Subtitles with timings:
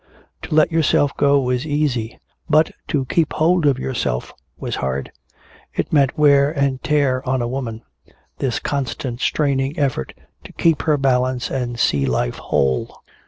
[0.41, 2.17] To let yourself go was easy,
[2.49, 5.11] but to keep hold of yourself was hard.
[5.75, 7.83] It meant wear and tear on a woman,
[8.39, 13.01] this constant straining effort to keep her balance and see life whole.